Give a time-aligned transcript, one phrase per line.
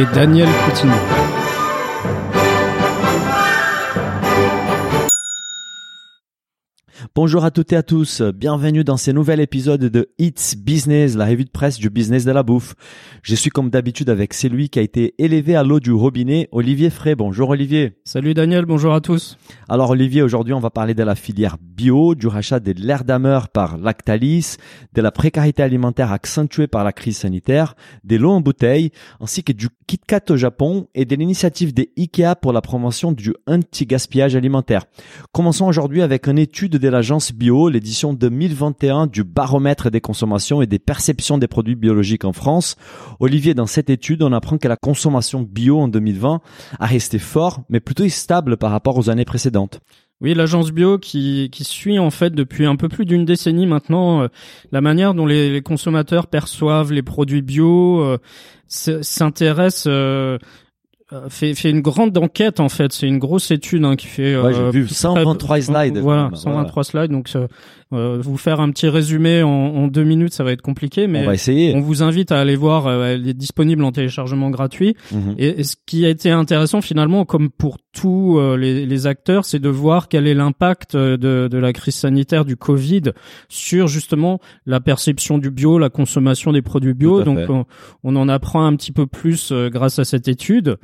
[0.00, 1.37] Et Daniel Coutinho.
[7.14, 11.26] Bonjour à toutes et à tous, bienvenue dans ce nouvel épisode de It's Business, la
[11.26, 12.74] revue de presse du business de la bouffe.
[13.22, 16.90] Je suis comme d'habitude avec celui qui a été élevé à l'eau du robinet, Olivier
[16.90, 17.14] Frey.
[17.14, 17.98] Bonjour Olivier.
[18.04, 19.38] Salut Daniel, bonjour à tous.
[19.68, 23.48] Alors Olivier, aujourd'hui on va parler de la filière bio, du rachat de l'air d'Amer
[23.48, 24.56] par Lactalis,
[24.94, 29.52] de la précarité alimentaire accentuée par la crise sanitaire, des lots en bouteille, ainsi que
[29.52, 34.84] du KitKat au Japon et de l'initiative des IKEA pour la promotion du anti-gaspillage alimentaire.
[35.32, 40.66] Commençons aujourd'hui avec une étude de l'agence Bio, l'édition 2021 du baromètre des consommations et
[40.66, 42.76] des perceptions des produits biologiques en France.
[43.18, 46.42] Olivier, dans cette étude, on apprend que la consommation bio en 2020
[46.78, 49.80] a resté fort, mais plutôt stable par rapport aux années précédentes.
[50.20, 54.28] Oui, l'agence bio qui, suit en fait depuis un peu plus d'une décennie maintenant euh,
[54.70, 58.18] la manière dont les, consommateurs perçoivent les produits bio, euh,
[58.66, 60.36] s'intéresse, euh,
[61.28, 62.92] fait, fait une grande enquête en fait.
[62.92, 64.36] C'est une grosse étude hein, qui fait.
[64.36, 65.98] Ouais, j'ai euh, vu très- 123 slides.
[65.98, 66.36] Voilà, Voilà.
[66.36, 67.10] 123 slides.
[67.10, 67.28] Donc,
[67.92, 71.22] euh, vous faire un petit résumé en, en deux minutes, ça va être compliqué, mais
[71.22, 71.74] on va essayer.
[71.74, 72.86] on vous invite à aller voir.
[72.86, 74.94] euh, elle est disponible en téléchargement gratuit.
[75.12, 75.34] Mhm.
[75.38, 79.44] Et, et ce qui a été intéressant finalement, comme pour tous euh, les, les acteurs,
[79.44, 83.02] c'est de voir quel est l'impact euh, de, de la crise sanitaire du Covid
[83.48, 87.22] sur justement la perception du bio, la consommation des produits bio.
[87.22, 87.64] Donc on,
[88.04, 90.76] on en apprend un petit peu plus grâce à cette étude.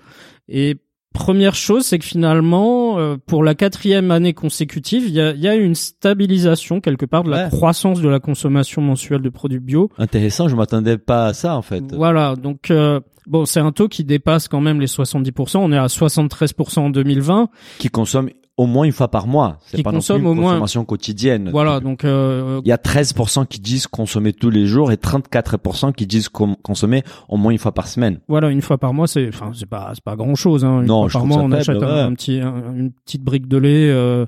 [0.48, 0.76] Et
[1.14, 5.46] Première chose, c'est que finalement, euh, pour la quatrième année consécutive, il y a, y
[5.48, 7.50] a une stabilisation quelque part de la Ouais.
[7.50, 9.90] croissance de la consommation mensuelle de produits bio.
[9.96, 11.84] Intéressant, je m'attendais pas à ça en fait.
[11.94, 15.58] Voilà, donc euh, bon, c'est un taux qui dépasse quand même les 70%.
[15.58, 17.48] On est à 73% en 2020.
[17.78, 19.58] Qui consomme au moins une fois par mois.
[19.66, 21.48] C'est Qui pas non plus consomme une au moins- consommation quotidienne.
[21.50, 25.92] Voilà, donc euh, Il y a 13% qui disent consommer tous les jours et 34%
[25.92, 28.20] qui disent consommer au moins une fois par semaine.
[28.28, 30.64] voilà, une fois par mois, c'est enfin c'est pas c'est pas grand chose.
[30.64, 30.80] Hein.
[30.82, 32.00] Une Non, fois je par mois, on faible, achète un, ouais.
[32.00, 33.90] un petit un- une petite brique de lait.
[33.90, 34.24] euh,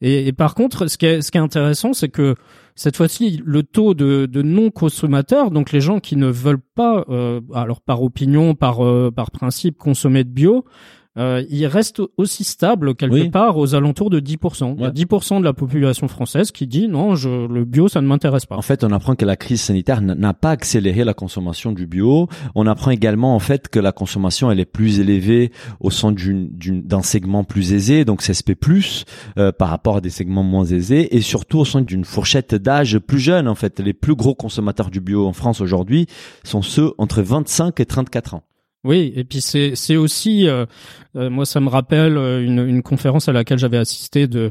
[0.00, 2.34] et, et par contre, ce qui est ce qui est intéressant, c'est que
[2.76, 7.04] cette fois-ci, le taux de, de non consommateurs, donc les gens qui ne veulent pas,
[7.08, 10.64] euh, alors par opinion, par euh, par principe, consommer de bio.
[11.16, 13.30] Euh, il reste aussi stable quelque Oui.
[13.30, 14.74] part aux alentours de 10%.
[14.76, 14.92] Il y a Ouais.
[14.92, 18.56] 10% de la population française qui dit non, je, le bio, ça ne m'intéresse pas.
[18.56, 22.28] En fait, on apprend que la crise sanitaire n'a pas accéléré la consommation du bio.
[22.56, 27.02] On apprend également en fait que la consommation elle est plus élevée au sein d'un
[27.02, 28.56] segment plus aisé, donc CSP+,
[29.38, 32.98] euh, par rapport à des segments moins aisés, et surtout au sein d'une fourchette d'âge
[32.98, 33.46] plus jeune.
[33.46, 36.06] En fait, les plus gros consommateurs du bio en France aujourd'hui
[36.42, 38.42] sont ceux entre 25 et 34 ans.
[38.86, 40.66] Oui, et puis c'est c'est aussi euh,
[41.14, 44.50] moi ça me rappelle euh, une, une conférence à laquelle j'avais assisté de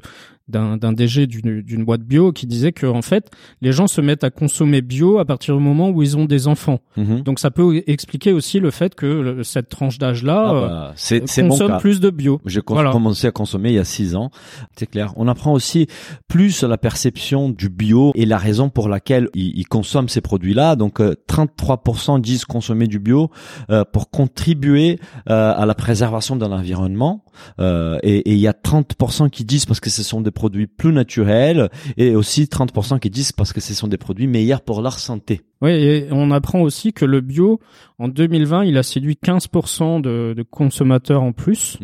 [0.50, 3.32] d'un DG d'une boîte bio qui disait que en fait
[3.62, 6.50] les gens se mettent à consommer bio à partir du moment où ils ont des
[6.50, 6.80] enfants.
[6.98, 7.22] Mhm.
[7.22, 10.94] Donc ça peut expliquer aussi le fait que le- cette tranche d'âge là Ah bah,
[10.98, 12.42] c'est mon consomme plus de bio.
[12.46, 12.92] J'ai Voilà.
[12.92, 14.32] commencé à consommer il y a six ans,
[14.76, 15.14] c'est clair.
[15.16, 15.88] On apprend aussi
[16.28, 20.76] plus la perception du bio et la raison pour laquelle ils, ils consomment ces produits-là.
[20.76, 23.32] Donc, euh, 33% disent consommer du bio
[23.70, 25.00] euh, pour contribuer
[25.30, 27.24] euh, à la préservation de l'environnement.
[27.60, 30.94] Euh, et il y a 30% qui disent parce que ce sont des produits plus
[30.94, 35.00] naturels et aussi 30% qui disent parce que ce sont des produits meilleurs pour leur
[35.00, 35.42] santé.
[35.62, 37.60] Oui, et on apprend aussi que le bio
[37.98, 41.78] en 2020 il a séduit 15% de, de consommateurs en plus.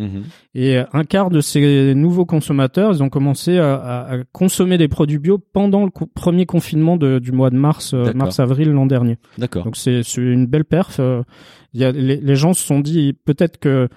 [0.53, 4.87] Et un quart de ces nouveaux consommateurs, ils ont commencé à, à- à consommer des
[4.89, 8.85] produits bio pendant le co- premier confinement de- du mois de mars, euh, mars-avril l'an
[8.85, 9.17] dernier.
[9.37, 9.63] D'accord.
[9.63, 10.97] Donc c'est une belle perf.
[10.99, 11.23] euh,
[11.73, 13.87] Il y a, les, les gens se sont dit peut-être que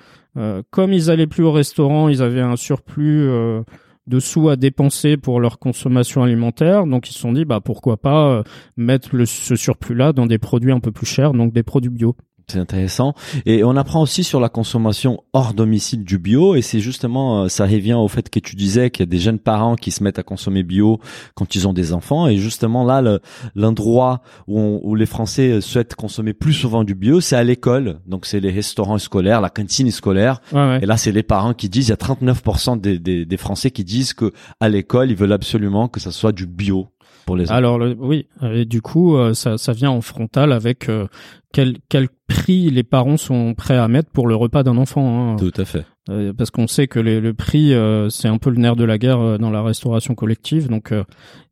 [0.70, 3.62] comme ils allaient plus au restaurant, ils avaient un surplus euh,
[4.06, 6.86] de sous à dépenser pour leur consommation alimentaire.
[6.86, 8.42] Donc ils se sont dit bah pourquoi pas euh,
[8.76, 12.16] mettre ce surplus-là dans des produits un peu plus chers, donc des produits bio.
[12.48, 13.14] C'est intéressant.
[13.46, 16.54] Et on apprend aussi sur la consommation hors domicile du bio.
[16.54, 19.18] Et c'est justement, euh, ça revient au fait que tu disais qu'il y a des
[19.18, 20.98] jeunes parents qui se mettent à consommer bio
[21.34, 22.26] quand ils ont des enfants.
[22.26, 23.20] Et justement là, le-
[23.54, 28.00] l'endroit où, on- où les Français souhaitent consommer plus souvent du bio, c'est à l'école.
[28.06, 30.40] Donc c'est les restaurants scolaires, la cantine scolaire.
[30.52, 30.78] Ouais, ouais.
[30.82, 33.70] Et là, c'est les parents qui disent, il y a 39% des, des, des Français
[33.70, 36.88] qui disent que à l'école, ils veulent absolument que ça soit du bio.
[37.26, 40.88] Pour les Alors le- oui, et du coup euh, ça, ça vient en frontal avec
[40.88, 41.06] euh,
[41.52, 45.32] quel, quel prix les parents sont prêts à mettre pour le repas d'un enfant.
[45.32, 45.36] hein.
[45.36, 45.84] Tout à fait.
[46.10, 48.84] Euh, parce qu'on sait que les- le prix euh, c'est un peu le nerf de
[48.84, 50.92] la guerre euh, dans la restauration collective, donc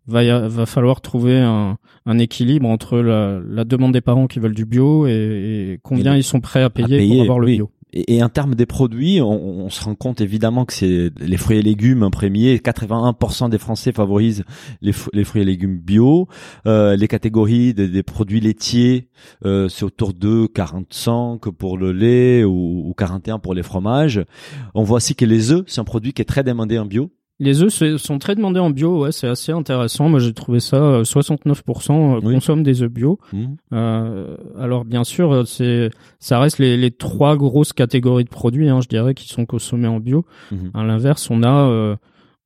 [0.07, 1.77] va y a- va falloir trouver un,
[2.07, 5.13] un équilibre entre la, la demande des parents qui veulent du bio et,
[5.75, 7.57] et combien Et ils sont prêts à payer, payer, pour avoir le oui.
[7.57, 7.71] bio.
[7.93, 11.63] Et, en termes des produits, on, se rend compte évidemment que c'est les fruits et
[11.63, 12.57] légumes en premier.
[12.57, 14.45] 81% des Français favorisent
[14.81, 16.29] les, fru- les fruits et légumes bio.
[16.67, 19.09] Euh, les catégories des, des produits laitiers,
[19.45, 24.25] euh, c'est autour de 45 pour le lait ou, ou 41 pour les fromages.
[24.75, 27.11] On voit aussi que les œufs, c'est un produit qui est très demandé en bio.
[27.43, 30.09] Les œufs sont très demandés en bio, ouais, c'est assez intéressant.
[30.11, 32.35] Moi j'ai trouvé ça, euh, 69% Oui.
[32.35, 33.19] consomment des œufs bio.
[33.33, 33.57] Mhm.
[33.73, 38.69] Euh, alors bien sûr, euh, c'est ça reste les, les trois grosses catégories de produits,
[38.69, 40.27] hein, je dirais, qui sont consommés en bio.
[40.53, 40.71] Mhm.
[40.75, 41.97] À l'inverse, on a euh,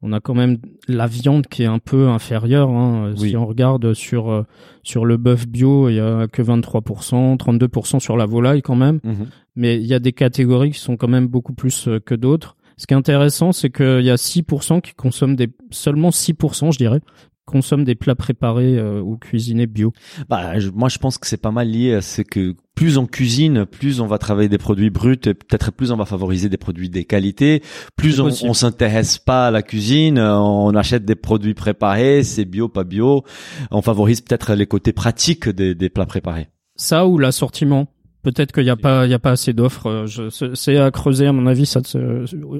[0.07, 2.69] on a quand même la viande qui est un peu inférieure.
[2.71, 3.15] Hein.
[3.19, 3.31] Oui.
[3.31, 4.43] Si on regarde sur euh,
[4.83, 9.01] sur le bœuf bio, il y a que 23%, 32% sur la volaille quand même.
[9.03, 9.27] Mhm.
[9.57, 12.57] Mais il y a des catégories qui sont quand même beaucoup plus euh, que d'autres.
[12.77, 16.79] Ce qui est intéressant, c'est qu'il y a 6% qui consomment des seulement 6%, je
[16.79, 17.01] dirais,
[17.47, 19.93] consomment des plats préparés euh, ou cuisinés bio.
[20.29, 23.07] Bah, je- moi, je pense que c'est pas mal lié à ce que plus on
[23.07, 26.57] cuisine, plus on va travailler des produits bruts, et peut-être plus on va favoriser des
[26.57, 27.63] produits des qualités,
[27.97, 32.69] plus on, on s'intéresse pas à la cuisine, on achète des produits préparés, c'est bio,
[32.69, 33.23] pas bio,
[33.71, 36.49] on favorise peut-être les côtés pratiques des, des plats préparés.
[36.77, 37.87] Ça ou l'assortiment.
[38.25, 39.87] Peut-être qu'il n'y a pas, il y a pas assez d'offres.
[39.87, 41.81] euh, je- C'est à creuser à mon avis ça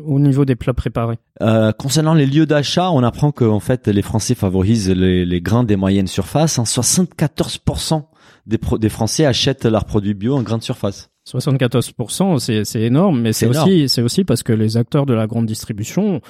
[0.05, 1.19] au niveau des plats préparés.
[1.43, 5.41] Euh, concernant les lieux d'achat, on apprend que en fait les Français favorisent les, les
[5.41, 6.59] grains des moyennes surfaces.
[6.59, 8.03] Hein, 74%
[8.47, 11.11] des, pro- des Français achètent leurs produits bio en grande surface.
[11.27, 15.15] 74%, c'est c'est énorme, mais c'est C'est aussi c'est aussi parce que les acteurs de
[15.15, 16.21] la grande distribution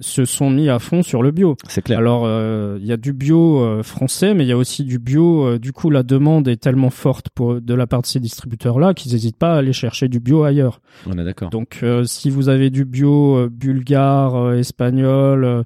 [0.00, 1.56] se sont mis à fond sur le bio.
[1.68, 1.98] C'est clair.
[1.98, 4.98] Alors euh, il y a du bio euh, français, mais il y a aussi du
[4.98, 5.46] bio.
[5.46, 8.94] euh, du coup, la demande est tellement forte pour, de la part de ces distributeurs-là
[8.94, 10.80] qu'ils n'hésitent pas à aller chercher du bio ailleurs.
[11.06, 11.50] on est d'accord.
[11.50, 15.62] Donc, euh, si vous avez du bio euh, bulgare, euh, espagnol, euh,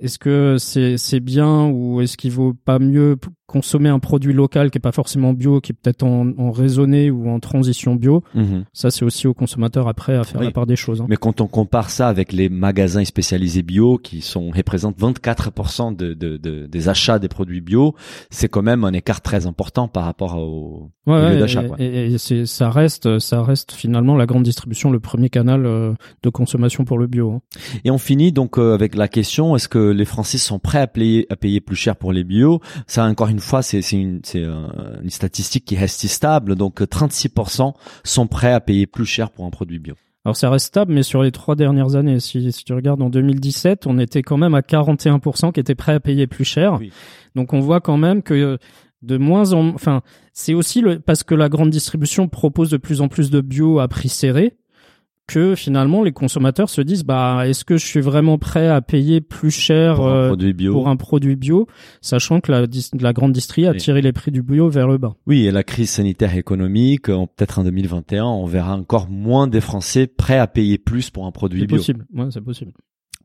[0.00, 4.78] est-ce que c'est bien ou est-ce qu'il vaut pas mieux consommer un produit local qui
[4.78, 8.22] est pas forcément bio, qui est peut-être en, en raisonné ou en transition bio?
[8.34, 8.64] Mhm.
[8.72, 10.46] Ça, c'est aussi aux consommateurs après à faire Oui.
[10.46, 11.00] la part des choses.
[11.02, 11.06] hein.
[11.08, 16.14] Mais quand on compare ça avec les magasins spécialisés bio qui sont représentent 24% de,
[16.14, 17.94] de, de- des achats des produits bio,
[18.30, 21.62] c'est quand même un écart très important par rapport au, Ouais, au lieu d'achat.
[21.78, 25.92] et- ça reste ça reste finalement la grande distribution le premier canal euh,
[26.22, 27.30] de consommation pour le bio.
[27.32, 27.40] hein.
[27.84, 30.86] Et on finit donc euh, avec la question est-ce que les Français sont prêts à
[30.86, 34.68] payer à payer plus cher pour les bio Ça encore une fois c'est une euh,
[35.02, 39.44] une statistique qui reste stable donc euh, 36% sont prêts à payer plus cher pour
[39.44, 39.94] un produit bio.
[40.24, 43.10] Alors ça reste stable, mais sur les trois dernières années, si, si tu regardes en
[43.10, 46.78] 2017, on était quand même à 41% qui étaient prêts à payer plus cher.
[46.80, 46.92] Oui.
[47.34, 48.58] Donc on voit quand même que
[49.02, 50.00] de moins en, enfin,
[50.32, 53.78] c'est aussi le, parce que la grande distribution propose de plus en plus de bio
[53.80, 54.56] à prix serré
[55.26, 59.20] que finalement les consommateurs se disent bah est-ce que je suis vraiment prêt à payer
[59.20, 60.72] plus cher Pour un euh, produit bio.
[60.72, 61.66] pour un produit bio,
[62.00, 63.78] sachant que la, grande distrie a Oui.
[63.78, 65.14] tiré les prix du bio vers le bas.
[65.26, 69.60] Oui, et la crise sanitaire économique, en- peut-être en 2021, on verra encore moins des
[69.60, 71.76] Français prêts à payer plus pour un produit C'est bio.
[71.78, 72.72] possible, ouais, c'est possible.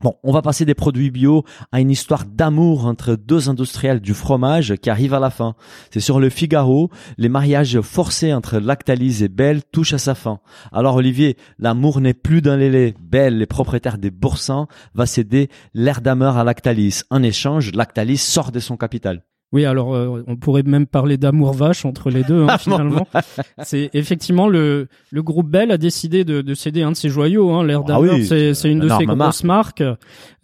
[0.02, 1.44] Bon, on va passer des produits bio
[1.74, 5.56] à une histoire d'amour entre deux industriels du fromage qui arrive à la fin.
[5.92, 10.40] C'est sur le Figaro, les mariages forcés entre Lactalis et Belle touchent à sa fin.
[10.72, 12.96] Alors Olivier, l'amour n'est plus dans les laits.
[13.02, 17.02] Belle, les propriétaires des Boursins, va céder l'air d'ameur à Lactalis.
[17.10, 19.24] En échange, Lactalis sort de son capital.
[19.52, 23.08] Oui, alors euh, on pourrait même parler d'amour vache entre les deux, hein, finalement.
[23.64, 27.50] C'est effectivement le le groupe Bell a décidé de, de céder un de ses joyaux.
[27.52, 29.84] Hein, L'air Ah oui, c'est c'est une de ses grosses marques.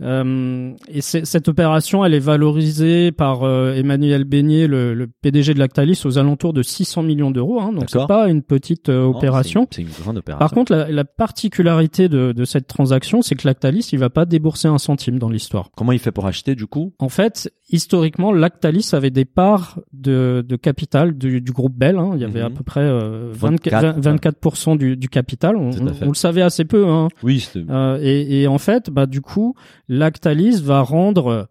[0.02, 5.60] Euh, et cette opération, elle est valorisée par euh, Emmanuel Beignet, le, le PDG de
[5.60, 7.62] Lactalis, aux alentours de 600 millions d'euros.
[7.62, 9.68] Hein, donc c'est pas une petite euh, Non, opération.
[9.72, 10.40] C'est une, c'est une grande opération.
[10.40, 14.26] Par contre, la, la particularité de, de cette transaction, c'est que Lactalis, il va pas
[14.26, 15.70] débourser un centime dans l'histoire.
[15.78, 16.94] Comment il fait pour acheter du coup?
[17.00, 21.98] En fait, historiquement, Lactalis avait des parts de, de capital du, du groupe Bell.
[21.98, 22.12] hein.
[22.16, 22.46] Il y avait Mhm.
[22.46, 25.56] à peu près euh, 24, 24, 24% du, du capital.
[25.56, 26.88] On, le savait assez peu.
[26.88, 27.08] Hein.
[27.24, 29.56] Oui, Euh, et, et en fait, bah du coup,
[29.88, 31.48] Lactalis va rendre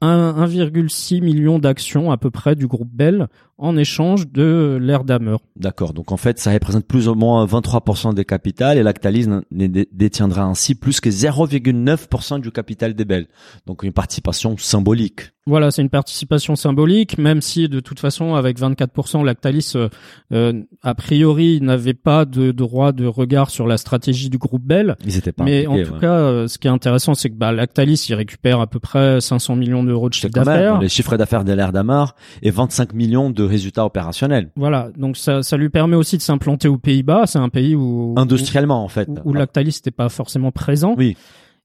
[0.00, 3.28] un- 1,6 million d'actions à peu près du groupe Bell
[3.62, 5.36] en échange de l'air d'Hammer.
[5.54, 5.94] D'accord.
[5.94, 10.74] Donc en fait, ça représente plus ou moins 23% des capitales et Lactalis détiendra ainsi
[10.74, 13.28] plus que 0,9% du capital des Belles.
[13.66, 15.30] Donc une participation symbolique.
[15.44, 19.88] Voilà, c'est une participation symbolique, même si de toute façon, avec 24%, Lactalis, euh,
[20.32, 24.96] euh, a priori, n'avait pas de droit de regard sur la stratégie du groupe Bell.
[25.04, 26.00] Ils étaient pas Mais en tout ouais.
[26.00, 29.20] cas, euh, ce qui est intéressant, c'est que bah, Lactalis, il récupère à peu près
[29.20, 30.78] 500 millions d'euros de chiffre d'affaires.
[30.78, 34.50] les chiffres d'affaires de l'air d'Amar et 25 millions de résultats opérationnels.
[34.56, 37.26] Voilà, donc ça, ça lui permet aussi de s'implanter aux Pays-Bas.
[37.26, 39.08] C'est un pays où Industriellement, en fait.
[39.24, 40.94] où, où Lactalis n'était pas forcément présent.
[40.98, 41.16] Oui.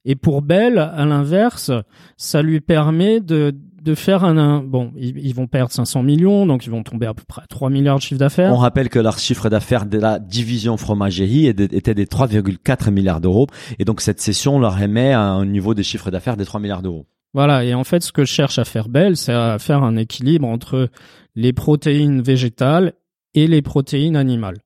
[0.06, 1.72] Et pour Bell, à l'inverse,
[2.16, 6.46] ça lui permet de de faire un, un- bon, ils, ils vont perdre 500 millions,
[6.46, 8.52] donc ils vont tomber à peu près à 3 milliards de chiffre d'affaires.
[8.52, 13.48] On rappelle que leur chiffre d'affaires de la division fromagerie était des 3,4 milliards d'euros.
[13.80, 16.82] Et donc, cette session leur émet à un niveau de chiffre d'affaires des 3 milliards
[16.82, 17.06] d'euros.
[17.34, 20.48] Voilà, et en fait, ce que cherche à faire Bell, c'est à faire un équilibre
[20.48, 20.90] entre
[21.36, 22.94] les protéines végétales
[23.36, 24.58] et les protéines animales.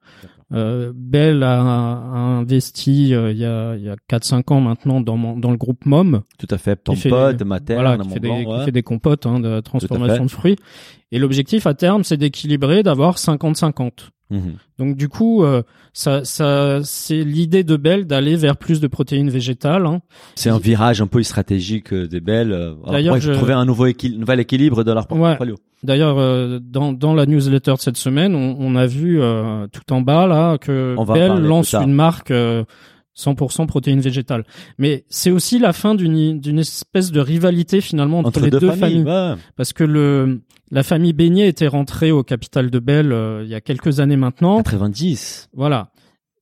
[0.53, 4.99] Euh, Bell a, a investi euh, il y a, il y a 4-5 ans maintenant
[4.99, 7.45] dans, mon- dans le groupe MOM, Tout à fait.
[7.45, 8.65] Materne, voilà, qui, fait des, qui ouais.
[8.65, 10.57] fait des compotes hein, de transformation de fruits.
[11.13, 14.09] Et l'objectif à terme, c'est d'équilibrer, d'avoir 50-50.
[14.31, 14.55] Mhm.
[14.79, 15.61] Donc du coup, euh,
[15.93, 19.85] ça, ça, c'est l'idée de Bell d'aller vers plus de protéines végétales.
[19.85, 20.01] hein.
[20.35, 22.51] C'est un virage un peu stratégique euh, des belles.
[22.53, 25.57] euh, D'ailleurs, je- trouver un nouveau équil- nouvel équilibre de leur portfolio.
[25.83, 29.91] D'ailleurs, euh, dans, dans la newsletter de cette semaine, on, on a vu euh, tout
[29.93, 32.63] en bas là que On Bell lance une marque euh,
[33.17, 34.45] 100% protéines végétales.
[34.77, 38.59] Mais c'est aussi la fin d'une d'une espèce de rivalité finalement entre, Entre les deux,
[38.59, 39.05] deux, familles.
[39.55, 40.41] Parce que le
[40.71, 44.15] la famille Beignet était rentrée au capital de Bell euh, il y a quelques années
[44.17, 44.61] maintenant.
[44.63, 45.49] 90.
[45.53, 45.91] Voilà.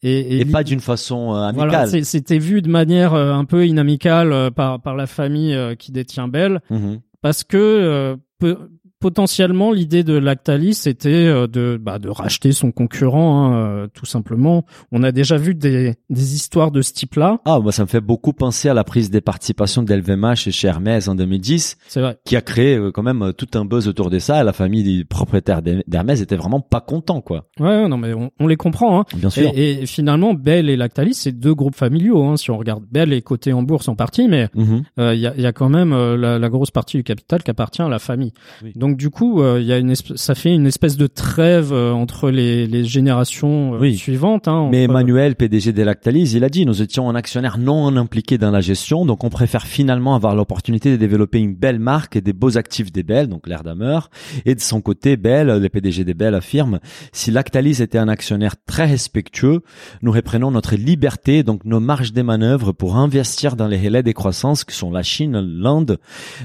[0.01, 1.69] Et, Et, pas d'une façon euh, amicale.
[1.69, 5.75] voilà, c'était vu de manière euh, un peu inamicale euh, par par la famille euh,
[5.75, 7.01] qui détient Bell Mhm.
[7.21, 12.71] parce que euh, peu- potentiellement l'idée de Lactalis c'était euh, de bah, de racheter son
[12.71, 14.65] concurrent hein, euh, tout simplement.
[14.91, 18.01] On a déjà vu des des histoires de ce type-là, Ah, moi, ça me fait
[18.01, 22.17] beaucoup penser à la prise des participations d'LVMH chez Hermès en 2010, c'est vrai.
[22.25, 24.43] qui a créé euh, quand même tout un buzz autour de ça.
[24.43, 27.45] La famille des propriétaires d'Her- d'Hermès était vraiment pas content, quoi.
[27.59, 29.05] Ouais, non mais on, on les comprend hein.
[29.15, 29.51] Bien sûr.
[29.55, 32.37] Et, et finalement Bell et Lactalis c'est deux groupes familiaux hein.
[32.37, 34.83] Si on regarde Bell est coté en bourse en partie mais Mhm.
[34.99, 37.03] Euh, il y, a, il y a quand même euh, la, la grosse partie du
[37.03, 38.33] capital qui appartient à la famille.
[38.63, 38.73] Oui.
[38.75, 41.91] Donc du coup, euh, il y a une ça fait une espèce de trêve euh,
[41.91, 43.97] entre les, les générations euh, Oui.
[43.97, 44.47] suivantes.
[44.47, 47.95] Hein, Mais entre- Emmanuel, PDG des Lactalis, il a dit, nous étions un actionnaire non
[47.97, 52.15] impliqué dans la gestion, donc on préfère finalement avoir l'opportunité de développer une belle marque
[52.15, 54.09] et des beaux actifs des Bell, donc l'air d'Amer.
[54.45, 56.79] Et de son côté, Bell, le PDG des Bell affirme,
[57.11, 59.61] si Lactalis était un actionnaire très respectueux,
[60.01, 64.13] nous reprenons notre liberté, donc nos marges des manœuvres pour investir dans les relais des
[64.13, 65.97] croissances que sont la Chine, l'Inde,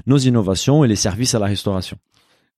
[0.07, 1.97] nos innovations et les services à la restauration.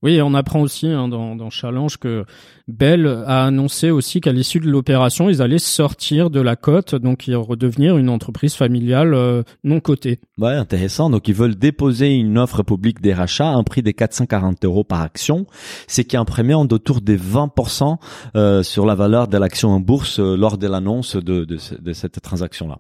[0.03, 2.25] Oui, on apprend aussi hein, dans, Challenge que
[2.69, 7.27] Bell a annoncé aussi qu'à l'issue de l'opération, ils allaient sortir de la cote, donc
[7.27, 10.21] ils redevenir une entreprise familiale euh, non cotée.
[10.39, 11.09] Ouais, intéressant.
[11.11, 14.85] Donc, ils veulent déposer une offre publique des rachats à un prix de 440 euros
[14.85, 15.47] par action,
[15.89, 17.97] ce qui est premium d'autour des 20%
[18.37, 21.75] euh, sur la valeur de l'action en bourse euh, lors de l'annonce de, de, ce-
[21.75, 22.79] de cette transaction-là.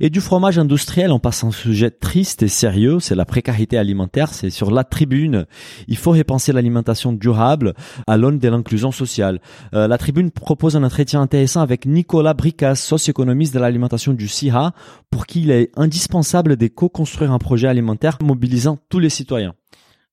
[0.00, 3.78] Et du fromage industriel, on passe à un sujet triste et sérieux, c'est la précarité
[3.78, 4.32] alimentaire.
[4.32, 5.46] C'est sur la tribune.
[5.88, 7.74] Il faut repenser l'alimentation durable
[8.06, 9.40] à l'aune de l'inclusion sociale.
[9.74, 14.72] Euh, la tribune propose un entretien intéressant avec Nicolas Bricas, socio-économiste de l'alimentation du CIRA,
[15.10, 19.54] pour qui il est indispensable de co-construire un projet alimentaire mobilisant tous les citoyens.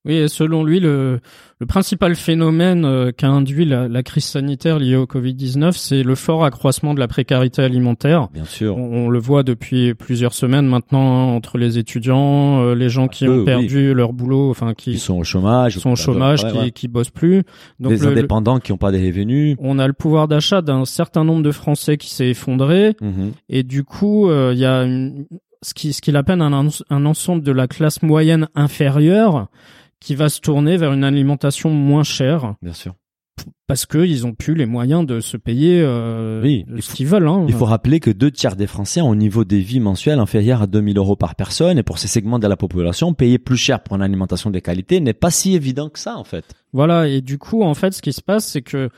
[0.05, 1.19] Oui, et selon lui, le,
[1.59, 6.15] le principal phénomène euh, qu'a induit la, la crise sanitaire liée au Covid-19, c'est le
[6.15, 8.29] fort accroissement de la précarité alimentaire.
[8.33, 8.77] Bien sûr.
[8.77, 13.09] On, on le voit depuis plusieurs semaines maintenant hein, entre les étudiants, euh, les gens
[13.09, 15.77] qui peu, ont perdu leur boulot, enfin qui Ils sont au chômage.
[15.79, 16.71] sont au chômage, Ouais, qui, ouais.
[16.71, 17.43] qui bossent plus.
[17.81, 19.57] Donc des le- indépendants qui n'ont pas de revenus.
[19.59, 23.31] on a le pouvoir d'achat d'un certain nombre de Français qui s'est effondré Mhm.
[23.49, 25.25] et du coup euh, il y a une-
[25.61, 26.53] ce qui ce qu'il appelle un,
[26.89, 29.47] un ensemble de la classe moyenne inférieure
[29.99, 32.95] qui va se tourner vers une alimentation moins chère Bien sûr.
[33.67, 37.27] parce que ils ont plus les moyens de se payer euh, Oui, ce qu'ils veulent.
[37.27, 37.45] Hein.
[37.47, 40.61] Il faut rappeler que deux tiers des Français ont un niveau de vie mensuel inférieur
[40.61, 43.81] à 2000 euros par personne et pour ces segments de la population, payer plus cher
[43.81, 46.45] pour une alimentation de qualité n'est pas si évident que ça en fait.
[46.73, 48.89] Voilà, et du coup, en fait, ce qui se passe, c'est que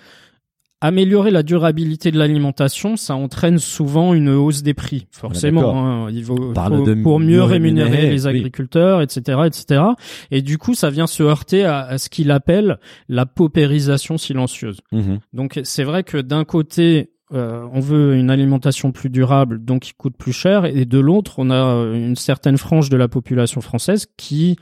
[0.81, 6.05] améliorer la durabilité de l'alimentation, ça entraîne souvent une hausse des prix, forcément.
[6.05, 8.29] Hein, il faut, de pour mieux rémunérer, rémunérer, les oui.
[8.29, 9.83] agriculteurs, etc., etc.
[10.31, 14.79] Et du coup, ça vient se heurter à, à ce qu'il appelle la paupérisation silencieuse.
[14.91, 15.19] Mhm.
[15.33, 19.93] Donc, c'est vrai que d'un côté, euh, on veut une alimentation plus durable, donc qui
[19.93, 23.61] coûte plus cher, et de l'autre, on a euh, une certaine frange de la population
[23.61, 24.57] française qui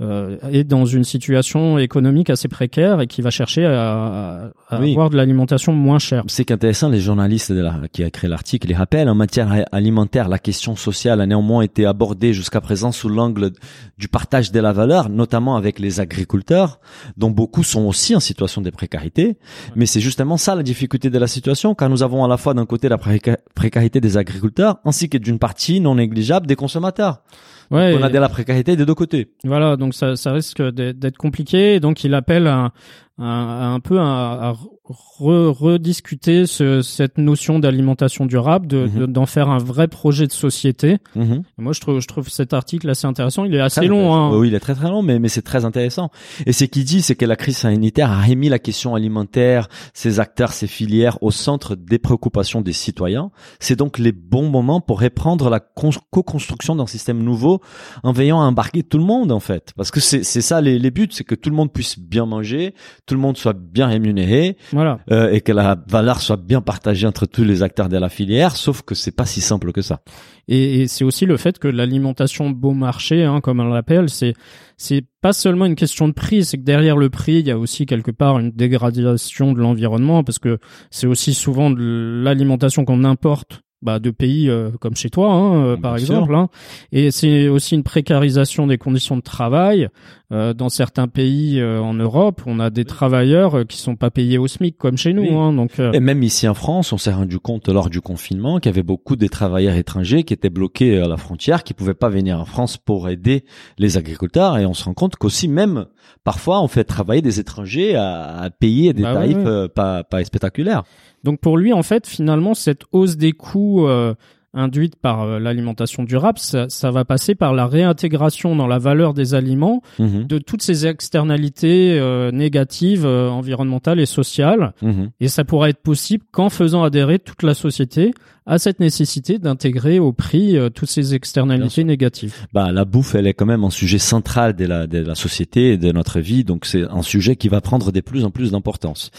[0.00, 4.90] euh, est dans une situation économique assez précaire et qui va chercher à, à Oui.
[4.90, 6.24] avoir de l'alimentation moins chère.
[6.26, 9.08] C'est qu'intéressant, les journalistes de la- qui a créé l'article les rappellent.
[9.08, 13.52] En matière alimentaire, la question sociale a néanmoins été abordée jusqu'à présent sous l'angle
[13.96, 16.80] du partage de la valeur, notamment avec les agriculteurs,
[17.16, 19.38] dont beaucoup sont aussi en situation de précarité.
[19.76, 22.52] Mais c'est justement ça la difficulté de la situation, car nous avons à la fois
[22.54, 27.22] d'un côté la préca- précarité des agriculteurs, ainsi que d'une partie non négligeable des consommateurs.
[27.70, 29.28] Ouais, On a de la précarité des deux côtés.
[29.44, 31.74] Voilà, donc ça, ça risque d'être d'être compliqué.
[31.76, 32.72] Et donc il appelle à,
[33.18, 34.04] à- à un peu à,
[34.50, 34.54] à
[34.88, 38.98] re- rediscuter ce- cette notion d'alimentation durable, de- Mhm.
[39.00, 40.98] de- d'en faire un vrai projet de société.
[41.16, 41.42] Mhm.
[41.58, 43.44] Moi, je trouve, je trouve cet article assez intéressant.
[43.44, 44.14] Il est assez Très long.
[44.14, 44.36] Hein.
[44.36, 46.10] Oui, il est très très long, mais, mais c'est très intéressant.
[46.46, 50.20] Et ce qu'il dit, c'est que la crise sanitaire a remis la question alimentaire, ses
[50.20, 53.30] acteurs, ses filières au centre des préoccupations des citoyens.
[53.60, 57.60] C'est donc les bons moments pour reprendre la con- co-construction d'un système nouveau
[58.02, 59.72] en veillant à embarquer tout le monde, en fait.
[59.76, 62.26] Parce que c'est c'est ça les, les buts, c'est que tout le monde puisse bien
[62.26, 62.74] manger,
[63.06, 64.98] tout le monde soit bien rémunéré Voilà.
[65.10, 68.56] euh, et que la valeur soit bien partagée entre tous les acteurs de la filière,
[68.56, 70.00] sauf que c'est pas si simple que ça.
[70.48, 74.34] Et, et c'est aussi le fait que l'alimentation bon marché, hein, comme on l'appelle, c'est
[74.76, 77.58] c'est pas seulement une question de prix, c'est que derrière le prix, il y a
[77.58, 80.58] aussi quelque part une dégradation de l'environnement, parce que
[80.90, 83.63] c'est aussi souvent de l'alimentation qu'on importe.
[83.84, 86.06] Bah, de pays euh, comme chez toi, hein, euh, par sûr.
[86.14, 86.48] exemple, hein.
[86.90, 89.88] et c'est aussi une précarisation des conditions de travail.
[90.32, 94.38] Euh, dans certains pays euh, en Europe, on a des travailleurs qui sont pas payés
[94.38, 95.34] au SMIC comme chez nous, Oui.
[95.34, 98.70] hein, donc Et même ici en France, on s'est rendu compte lors du confinement qu'il
[98.70, 102.08] y avait beaucoup de travailleurs étrangers qui étaient bloqués à la frontière, qui pouvaient pas
[102.08, 103.44] venir en France pour aider
[103.78, 104.56] les agriculteurs.
[104.56, 105.84] Et on se rend compte qu'aussi même,
[106.24, 110.24] parfois, on fait travailler des étrangers à, à payer des Bah tarifs euh, pas, pas
[110.24, 110.84] spectaculaires.
[111.24, 114.14] Donc pour lui, en fait, finalement, cette hausse des coûts euh,
[114.52, 119.14] induite par euh, l'alimentation durable, ça, ça va passer par la réintégration dans la valeur
[119.14, 124.74] des aliments Mhm, de toutes ces externalités euh, négatives, environnementales et sociales.
[124.82, 125.10] mhm.
[125.20, 128.12] Et ça pourra être possible qu'en faisant adhérer toute la société
[128.46, 132.46] à cette nécessité d'intégrer au prix euh, toutes ces externalités négatives.
[132.52, 135.72] Bah, la bouffe, elle est quand même un sujet central de la, de la société
[135.72, 136.44] et de notre vie.
[136.44, 139.10] Donc, c'est un sujet qui va prendre de plus en plus d'importance.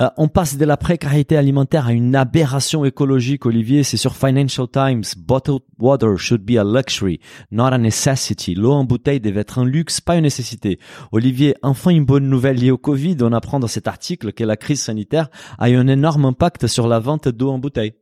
[0.00, 3.84] Euh, on passe de la précarité alimentaire à une aberration écologique, Olivier.
[3.84, 5.04] C'est sur Financial Times.
[5.16, 8.54] Bottled water should be a luxury, not a necessity.
[8.54, 10.78] L'eau en bouteille devait être un luxe, pas une nécessité.
[11.12, 13.16] Olivier, enfin une bonne nouvelle liée au Covid.
[13.20, 15.28] On apprend dans cet article que la crise sanitaire
[15.58, 17.92] a eu un énorme impact sur la vente d'eau en bouteille.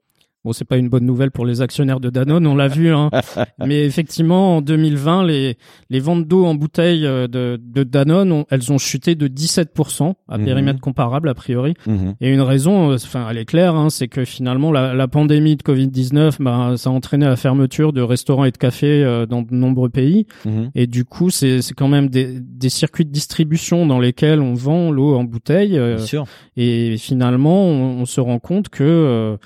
[0.45, 2.93] Bon, c'est pas une bonne nouvelle pour les actionnaires de Danone, on l'a vu.
[2.93, 3.11] Hein.
[3.65, 5.57] Mais effectivement, en 2020, les,
[5.89, 10.15] les ventes d'eau en bouteille euh, de, de Danone, ont- elles ont chuté de 17%,
[10.29, 10.45] à Mhm.
[10.45, 11.75] périmètre comparable a priori.
[11.87, 12.15] Mhm.
[12.21, 15.55] Et une raison, euh, enfin, elle est claire, hein, c'est que finalement, la, la pandémie
[15.55, 19.43] de Covid-19, bah, ça a entraîné la fermeture de restaurants et de cafés euh, dans
[19.43, 20.27] de nombreux pays.
[20.45, 20.71] Mhm.
[20.75, 24.55] Et du coup, c'est c'est quand même des, des circuits de distribution dans lesquels on
[24.55, 25.79] vend l'eau en bouteille.
[25.79, 26.25] euh, Bien sûr.
[26.57, 29.37] et finalement, on, on se rend compte que euh,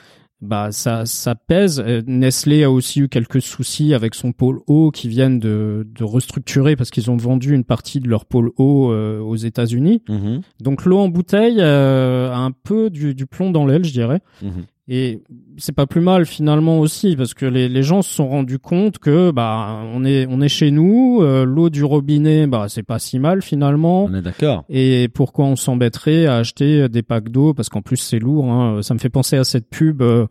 [0.42, 1.80] bah ça ça pèse.
[1.80, 6.04] Euh, Nestlé a aussi eu quelques soucis avec son pôle eau qui viennent de, de
[6.04, 10.02] restructurer parce qu'ils ont vendu une partie de leur pôle eau euh, aux États-Unis.
[10.08, 10.42] Mhm.
[10.60, 14.20] Donc l'eau en bouteille euh, a un peu du, du plomb dans l'aile, je dirais.
[14.42, 14.66] Mhm.
[14.88, 15.20] Et
[15.56, 18.98] c'est pas plus mal finalement aussi parce que les, les gens se sont rendus compte
[18.98, 23.00] que bah on est on est chez nous, euh, l'eau du robinet bah c'est pas
[23.00, 24.04] si mal finalement.
[24.04, 24.64] On est d'accord.
[24.68, 27.52] Et pourquoi on s'embêterait à acheter des packs d'eau?
[27.52, 28.44] Parce qu'en plus c'est lourd.
[28.44, 28.80] Hein.
[28.82, 30.26] Ça me fait penser à cette pub euh,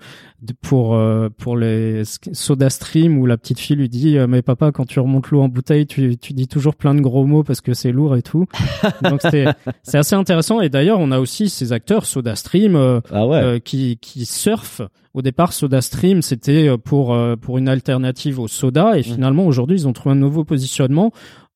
[0.54, 4.72] pour euh, pour les Soda Stream où la petite fille lui dit euh, mais papa
[4.72, 7.62] quand tu remontes l'eau en bouteille tu tu dis toujours plein de gros mots parce
[7.62, 8.46] que c'est lourd et tout.
[9.04, 9.46] Donc c'est
[9.84, 13.38] c'est assez intéressant et d'ailleurs on a aussi ces acteurs Soda Stream euh, Ah ouais.
[13.38, 14.82] euh, qui qui surfent.
[15.14, 19.78] Au départ, SodaStream, c'était euh, pour euh, pour une alternative au soda, et finalement aujourd'hui,
[19.78, 21.14] ils ont trouvé un nouveau positionnement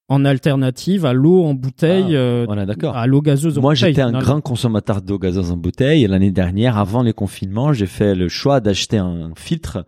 [0.10, 2.98] en alternative à l'eau en bouteille, Ah, euh, d'accord.
[2.98, 3.90] à l'eau gazeuse en Moi, bouteille.
[3.92, 4.26] j'étais un finalement.
[4.26, 6.04] grand consommateur d'eau gazeuse en bouteille.
[6.04, 9.86] Et l'année dernière, avant les confinements, j'ai fait le choix d'acheter un filtre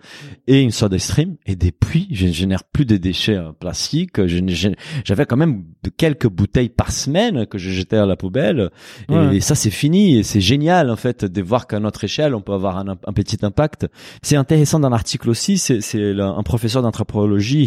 [0.47, 1.35] et une soda stream.
[1.45, 4.25] Et depuis, je ne génère plus de déchets euh, plastiques.
[4.27, 4.69] Je je-
[5.03, 5.63] J'avais quand même
[5.97, 8.69] quelques bouteilles par semaine que je jetais à la poubelle.
[9.09, 9.39] Et, Ouais.
[9.39, 10.17] ça, c'est fini.
[10.17, 13.13] Et c'est génial, en fait, de voir qu'à notre échelle, on peut avoir un, un
[13.13, 13.87] petit impact.
[14.21, 15.57] C'est intéressant dans l'article aussi.
[15.57, 15.79] C'est
[16.19, 17.65] un professeur d'anthropologie,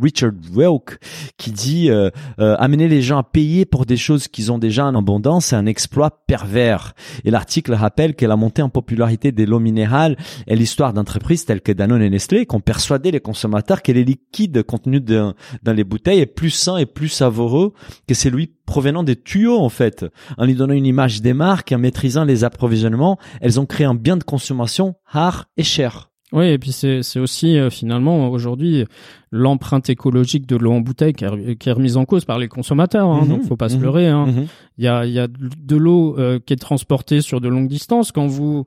[0.00, 0.98] Richard Welk,
[1.36, 4.86] qui dit euh, euh, amener les gens à payer pour des choses qu'ils ont déjà
[4.86, 6.94] en abondance, c'est un exploit pervers.
[7.24, 11.60] Et l'article rappelle que la montée en popularité des lots minérales est l'histoire d'entreprises telles
[11.60, 15.34] que Danone et Nestlé qui ont persuadé les consommateurs que les liquides contenus dans
[15.72, 17.72] les bouteilles est plus sain et plus savoureux
[18.06, 20.04] que celui provenant des tuyaux en fait.
[20.36, 23.86] En lui donnant une image des marques et en maîtrisant les approvisionnements, elles ont créé
[23.86, 26.07] un bien de consommation rare et cher.
[26.32, 28.84] Oui, et puis c'est c'est aussi euh, finalement aujourd'hui
[29.30, 32.48] l'empreinte écologique de l'eau en bouteille qui est, qui est, remise en cause par les
[32.48, 33.08] consommateurs.
[33.08, 34.08] Hein, donc faut pas se mhm, leurrer.
[34.08, 34.26] Hein.
[34.26, 34.46] mhm.
[34.76, 37.68] Il y a il y a de l'eau euh, qui est transportée sur de longues
[37.68, 38.12] distances.
[38.12, 38.66] Quand vous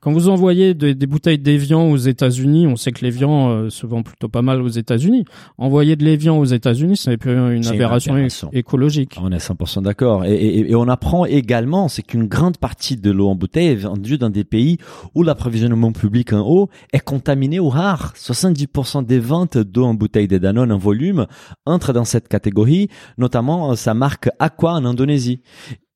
[0.00, 3.86] quand vous envoyez des, des bouteilles d'évian aux États-Unis, on sait que l'évian euh, se
[3.86, 5.24] vend plutôt pas mal aux États-Unis.
[5.58, 8.50] Envoyer de l'évian aux États-Unis, c'est plus une C'est une aberration, aberration.
[8.52, 9.16] écologique.
[9.20, 10.24] On est 100% d'accord.
[10.24, 13.74] Et, et- et on apprend également, c'est qu'une grande partie de l'eau en bouteille est
[13.76, 14.78] vendue dans des pays
[15.14, 18.14] où l'approvisionnement public en eau est contaminé ou rare.
[18.16, 21.26] 70% des ventes d'eau en bouteille des Danone en volume
[21.66, 25.40] entrent dans cette catégorie, notamment euh, sa marque Aqua en Indonésie.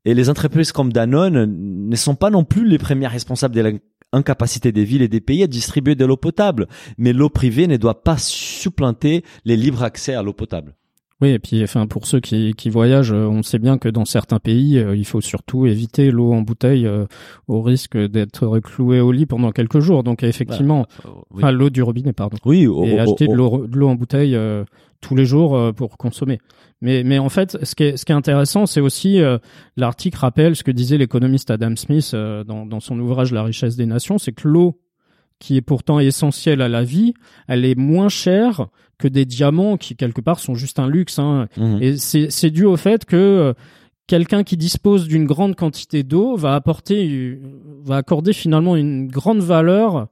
[0.07, 1.47] Et les entreprises comme Danone
[1.89, 3.71] ne sont pas non plus les premières responsables de la
[4.15, 6.69] incapacité des villes et des pays à distribuer de l'eau potable.
[6.99, 10.75] Mais l'eau privée ne doit pas supplanter les libres accès à l'eau potable.
[11.21, 14.05] Oui, et puis enfin pour ceux qui, qui voyagent, euh, on sait bien que dans
[14.05, 17.07] certains pays, euh, il faut surtout éviter l'eau en bouteille euh,
[17.47, 20.03] au risque d'être cloué au lit pendant quelques jours.
[20.03, 21.11] Donc effectivement, Oui.
[21.37, 22.37] enfin l'eau du robinet, pardon.
[22.45, 24.65] Oui, au- et au- acheter l'eau de l'eau en bouteille euh,
[25.01, 26.41] tous les jours euh, pour consommer.
[26.83, 29.39] Mais mais en fait, ce qui est ce qui est intéressant, c'est aussi euh,
[29.77, 33.77] l'article rappelle ce que disait l'économiste Adam Smith euh, dans dans son ouvrage La richesse
[33.77, 34.81] des nations, c'est que l'eau
[35.39, 37.15] qui est pourtant essentielle à la vie,
[37.49, 38.69] elle est moins chère
[38.99, 41.19] que des diamants qui quelque part sont juste un luxe.
[41.19, 41.49] Hein.
[41.57, 41.79] Mhm.
[41.83, 43.53] Et c'est dû au fait que euh,
[44.07, 47.41] quelqu'un qui dispose d'une grande quantité d'eau va apporter, euh,
[47.85, 50.09] va accorder finalement une grande valeur,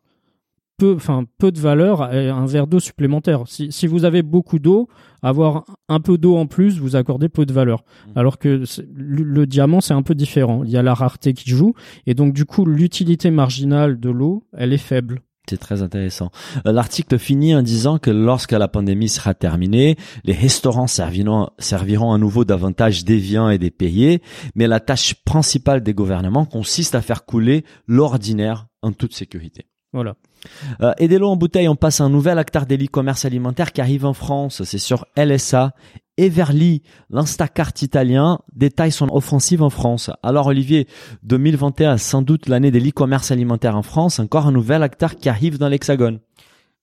[0.83, 3.45] peu, enfin peu de valeur à un verre d'eau supplémentaire.
[3.47, 4.88] Si, si vous avez beaucoup d'eau,
[5.23, 7.85] avoir un peu d'eau en plus, vous accordez peu de valeur.
[8.16, 10.64] Alors que le diamant c'est un peu différent.
[10.64, 11.75] Il y a la rareté qui joue,
[12.07, 15.21] et donc du coup l'utilité marginale de l'eau, elle est faible.
[15.49, 16.31] C'est très intéressant.
[16.66, 22.12] Euh, L'article finit en disant que lorsque la pandémie sera terminée, les restaurants serviront, serviront
[22.12, 24.21] à nouveau davantage des viands et des payés,
[24.57, 29.66] mais la tâche principale des gouvernements consiste à faire couler l'ordinaire en toute sécurité.
[29.92, 30.14] Voilà.
[30.81, 34.07] Euh, l'eau en bouteille, on passe à un nouvel acteur de l'e-commerce alimentaire qui arrive
[34.07, 34.62] en France.
[34.64, 35.72] C'est sur LSA.
[36.18, 40.11] Everly, l'Instacart italien, détaille son offensive en France.
[40.22, 40.87] Alors Olivier,
[41.22, 45.59] 2021 sans doute l'année de l'e-commerce alimentaire en France, encore un nouvel acteur qui arrive
[45.59, 46.20] dans l'Hexagone.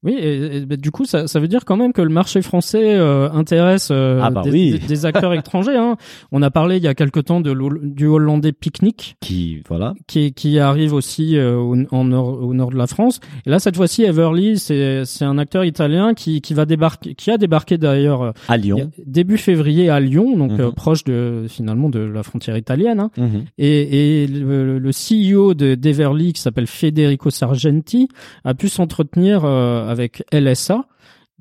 [0.03, 2.41] Oui, et, et, bah, du coup, ça, ça veut dire quand même que le marché
[2.41, 4.71] français euh, intéresse euh, Ah bah des, oui.
[4.71, 5.75] des- des acteurs étrangers.
[5.75, 5.97] Hein.
[6.31, 9.93] On a parlé il y a quelque temps de du hollandais Picnic, Qui, voilà.
[10.07, 13.19] qui, qui arrive aussi euh, au, en nord, au nord de la France.
[13.45, 17.37] Et là, cette fois-ci, Everly, c'est un acteur italien qui, qui va débarquer, qui a
[17.37, 18.91] débarqué d'ailleurs À Lyon.
[19.05, 20.71] début février à Lyon, donc Mhm.
[20.71, 22.99] proche de finalement de la frontière italienne.
[23.01, 23.11] Hein.
[23.17, 23.43] Mhm.
[23.57, 28.07] Et, et le, le CEO de d'Everly, qui s'appelle Federico Sargenti,
[28.45, 29.41] a pu s'entretenir
[29.89, 30.85] avec LSA.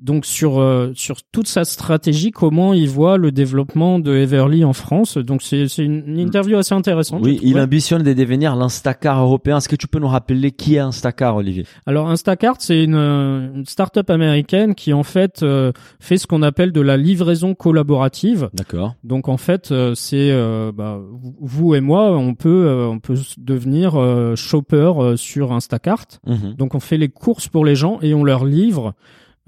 [0.01, 4.73] Donc sur euh, sur toute sa stratégie, comment il voit le développement de Everly en
[4.73, 5.17] France.
[5.17, 7.21] Donc c'est c'est une, interview assez intéressante.
[7.23, 9.57] Oui, il ambitionne de devenir l'Instacar européen.
[9.57, 11.65] Est-ce que tu peux nous rappeler qui est Instacar, Olivier?
[11.85, 16.71] Alors Instacart, c'est une, une start-up américaine qui en fait euh, fait ce qu'on appelle
[16.71, 18.49] de la livraison collaborative.
[18.53, 18.95] D'accord.
[19.03, 20.99] Donc en fait, euh, c'est euh, bah,
[21.41, 26.05] vous- et moi, on peut euh, on peut devenir euh, shopper euh, sur Instacart.
[26.25, 26.55] Mhm.
[26.57, 28.93] Donc on fait les courses pour les gens et on leur livre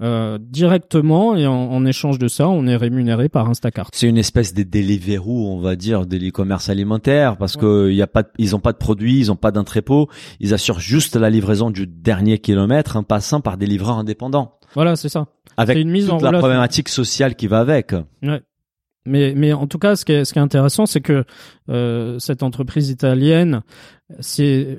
[0.02, 3.88] euh, directement et en, en échange de ça, on est rémunéré par Instacart.
[3.92, 8.02] C'est une espèce de Deliveroo, on va dire, de l'e-commerce alimentaire, parce que il y
[8.02, 10.08] a pas, de- ils ont pas de produits, ils ont pas d'entrepôt,
[10.40, 14.96] ils assurent juste la livraison du dernier kilomètre en passant par des livreurs indépendants, Voilà,
[14.96, 15.26] c'est ça.
[15.56, 16.38] avec C'est une mise toute en la relation.
[16.40, 17.92] problématique sociale qui va avec.
[19.04, 21.24] Mais mais en tout cas, ce qui est ce qui est intéressant, c'est que
[21.68, 23.62] euh, cette entreprise italienne,
[24.20, 24.78] c'est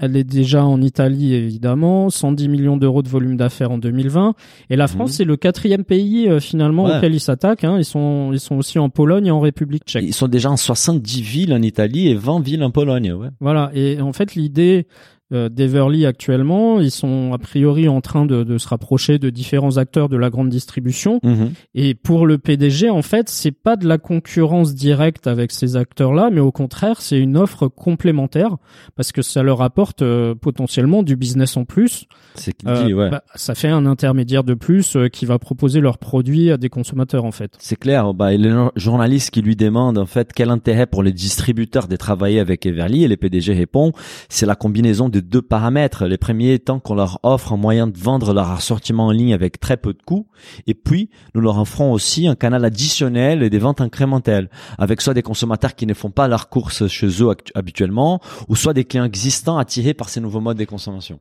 [0.00, 4.34] elle est déjà en Italie évidemment, 110 millions d'euros de volume d'affaires en 2020,
[4.70, 5.14] et la France Mhm.
[5.16, 6.96] c'est le quatrième pays euh, finalement Ouais.
[6.98, 7.64] auquel ils s'attaquent.
[7.64, 7.76] Hein.
[7.78, 10.04] Ils sont ils sont aussi en Pologne et en République tchèque.
[10.06, 13.28] Ils sont déjà en 70 villes en Italie et 20 villes en Pologne, ouais.
[13.40, 13.70] Voilà.
[13.74, 14.86] Et en fait, l'idée
[15.32, 19.76] euh, d'Everly actuellement, ils sont a priori en train de, de se rapprocher de différents
[19.76, 21.20] acteurs de la grande distribution.
[21.22, 21.52] Mhm.
[21.74, 26.30] Et pour le PDG, en fait, c'est pas de la concurrence directe avec ces acteurs-là,
[26.32, 28.56] mais au contraire, c'est une offre complémentaire
[28.96, 32.06] parce que ça leur apporte euh, potentiellement du business en plus.
[32.34, 33.10] C'est Euh, dit, ouais.
[33.10, 36.68] bah, ça fait un intermédiaire de plus euh, qui va proposer leurs produits à des
[36.68, 37.52] consommateurs, en fait.
[37.58, 38.14] C'est clair.
[38.14, 41.96] Bah, et le journaliste qui lui demande en fait quel intérêt pour les distributeurs de
[41.96, 43.92] travailler avec Everly et les PDG répond
[44.28, 46.06] c'est la combinaison de de deux paramètres.
[46.06, 49.60] Les premiers étant qu'on leur offre un moyen de vendre leur assortiment en ligne avec
[49.60, 50.28] très peu de coûts.
[50.66, 55.14] Et puis, nous leur offrons aussi un canal additionnel et des ventes incrémentelles, avec soit
[55.14, 59.04] des consommateurs qui ne font pas leurs courses chez eux habituellement, ou soit des clients
[59.04, 61.20] existants attirés par ces nouveaux modes de consommation.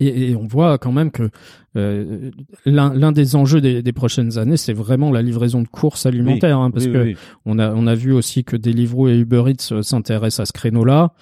[0.00, 1.30] Et, on voit quand même que
[1.76, 2.30] euh,
[2.66, 6.86] l'un des enjeux des, prochaines années, c'est vraiment la livraison de courses alimentaires, hein, parce
[6.86, 7.14] que
[7.46, 10.52] on a on a vu aussi que Deliveroo et Uber Eats euh, s'intéressent à ce
[10.52, 11.12] créneau-là.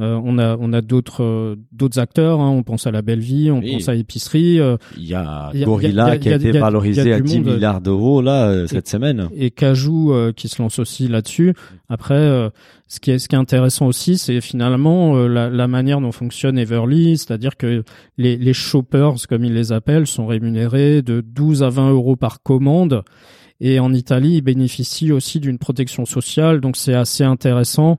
[0.00, 2.40] Euh, on a on a d'autres euh, d'autres acteurs.
[2.40, 2.48] Hein.
[2.48, 4.58] On pense à la Belle Vie, on pense à épicerie.
[4.58, 4.76] Euh.
[4.96, 9.28] Il y a Gorilla qui a, été valorisé à 10 milliards d'euros là cette semaine.
[9.36, 11.54] Et Cajou qui se lance aussi là-dessus.
[11.88, 12.50] Après,
[12.88, 16.58] ce qui est ce qui est intéressant aussi, c'est finalement la, la, manière dont fonctionne
[16.58, 17.84] Everly, c'est-à-dire que
[18.16, 22.42] les, les shoppers, comme ils les appellent, sont rémunérés de 12 à 20 euros par
[22.42, 23.02] commande.
[23.60, 27.98] Et en Italie, ils bénéficient aussi d'une protection sociale, donc c'est assez intéressant.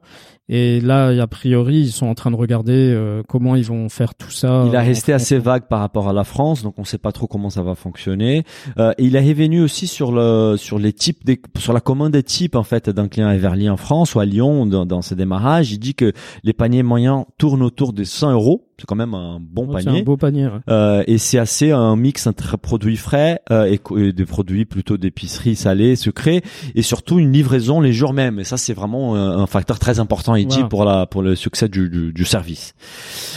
[0.54, 4.14] Et là, a priori, ils sont en train de regarder euh, comment ils vont faire
[4.14, 4.66] tout ça.
[4.68, 7.14] Il a resté assez vague par rapport à la France, donc on ne sait pas
[7.14, 8.44] trop comment ça va fonctionner.
[8.78, 12.24] Euh, il est revenu aussi sur le sur les types des, sur la commande des
[12.24, 15.72] types en fait d'un client Everly en France ou à Lyon dans, dans ses démarrages.
[15.72, 16.12] Il dit que
[16.44, 19.84] les paniers moyens tournent autour des 100 euros c'est quand même un bon panier.
[19.84, 20.48] C'est un beau panier.
[20.68, 25.56] Euh, et c'est assez un mix entre produits frais euh, et, des produits plutôt d'épicerie
[25.56, 26.42] salée, sucrée,
[26.74, 28.40] et surtout une livraison les jours même.
[28.40, 30.34] Et ça, c'est vraiment euh, un, facteur très important
[30.70, 32.74] pour la pour le succès du, du, du service.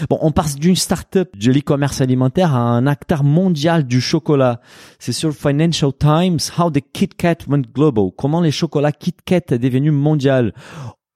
[0.09, 4.61] Bon, on passe d'une start-up de l'e-commerce alimentaire à un acteur mondial du chocolat.
[4.99, 8.11] C'est sur Financial Times How the Kit Kat went global.
[8.17, 10.53] Comment les chocolats Kit Kat est devenu mondial.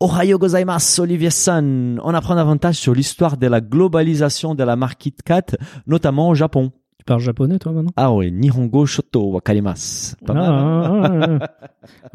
[0.00, 2.00] Ohio gozaimasu, Olivier San.
[2.04, 5.56] On apprend davantage sur l'histoire de la globalisation de la marque KitKat,
[5.88, 6.70] notamment au Japon
[7.08, 7.92] parles japonais, toi, maintenant?
[7.96, 10.14] Ah oui, Nihongo Shoto Wakarimasu.
[10.26, 10.50] Pas ah, mal.
[10.52, 11.38] Hein.
[11.40, 11.48] Ah,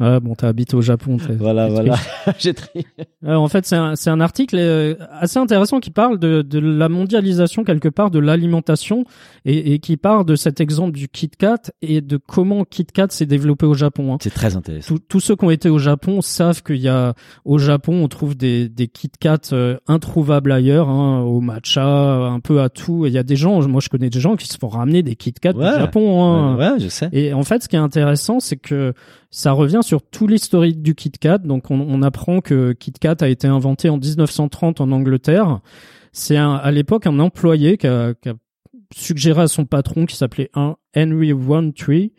[0.00, 1.16] ah, bon, t'as habité au Japon.
[1.38, 1.96] Voilà, voilà.
[2.38, 2.86] J'ai tri.
[3.24, 6.58] Euh, en fait, c'est un, c'est un article euh, assez intéressant qui parle de, de
[6.60, 9.04] la mondialisation quelque part de l'alimentation
[9.44, 13.66] et, et qui parle de cet exemple du KitKat et de comment KitKat s'est développé
[13.66, 14.14] au Japon.
[14.14, 14.18] Hein.
[14.20, 14.94] C'est très intéressant.
[15.08, 18.36] Tous, ceux qui ont été au Japon savent qu'il y a au Japon, on trouve
[18.36, 23.06] des, des KitKat euh, introuvables ailleurs, hein, au matcha, un peu à tout.
[23.06, 25.16] Il y a des gens, moi je connais des gens qui se font amener des
[25.16, 26.22] Kit Kat du Japon.
[26.22, 26.56] Hein.
[26.56, 27.08] Ouais, je sais.
[27.12, 28.94] Et en fait, ce qui est intéressant, c'est que
[29.30, 31.38] ça revient sur tout l'historique du Kit Kat.
[31.38, 35.60] Donc, on, on, apprend que Kit Kat a été inventé en 1930 en Angleterre.
[36.12, 38.34] C'est à l'époque un employé qui a, qui a
[38.94, 40.50] suggéré à son patron qui s'appelait
[40.94, 42.12] Henry One-Tree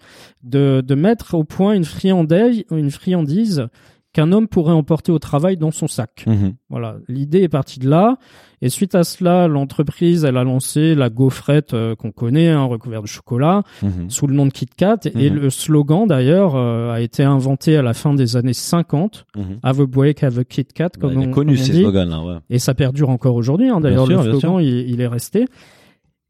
[0.43, 3.67] de, de mettre au point une friandise, une friandise
[4.15, 6.23] qu'un homme pourrait emporter au travail dans son sac.
[6.25, 6.54] Mhm.
[6.69, 8.17] Voilà, l'idée est partie de là.
[8.62, 13.04] Et suite à cela, l'entreprise, elle a lancé la gaufrette euh, qu'on connaît, hein, recouverte
[13.04, 14.10] de chocolat, mhm.
[14.10, 14.99] sous le nom de KitKat.
[15.19, 15.36] Et mhm.
[15.36, 19.25] le slogan, d'ailleurs, euh, a été inventé à la fin des années 50.
[19.63, 22.23] Have a break, have a KitKat, comme on, connu ces slogans-là.
[22.23, 22.38] Ouais.
[22.49, 23.67] Et ça perdure encore aujourd'hui.
[23.67, 25.45] Hein, d'ailleurs, le slogan, il, est resté.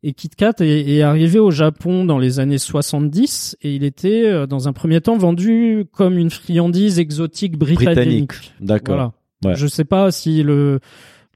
[0.07, 4.45] Et KitKat est, est, arrivé au Japon dans les années 70 et il était euh,
[4.45, 7.95] dans un premier temps vendu comme une friandise exotique britannique.
[7.95, 8.53] britannique.
[8.59, 8.95] D'accord.
[8.95, 9.13] Voilà.
[9.43, 9.55] Ouais.
[9.59, 10.79] Je sais pas si le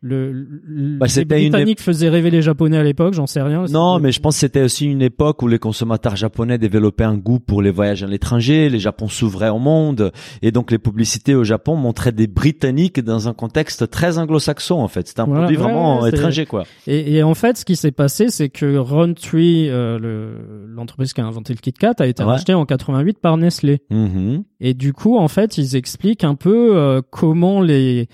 [0.02, 0.48] le,
[0.98, 3.66] bah, les Britanniques faisaient rêver les Japonais à l'époque, j'en sais rien.
[3.70, 7.18] Non, mais je pense que c'était aussi une époque où les consommateurs japonais développaient un
[7.18, 11.36] goût pour les voyages à l'étranger, les Japon s'ouvraient au monde, et donc les publicités
[11.36, 15.08] au Japon montraient des Britanniques dans un contexte très anglo-saxon en fait.
[15.08, 16.64] C'était un produit vraiment étranger quoi.
[16.88, 21.22] Et, et, en fait, ce qui s'est passé, c'est que Ron Tree, euh, l'entreprise qui
[21.22, 23.82] a inventé le KitKat, a été racheté en 88 par Nestlé.
[23.92, 24.44] Mm-hmm.
[24.62, 28.08] Et du coup, en fait, ils expliquent un peu euh, comment les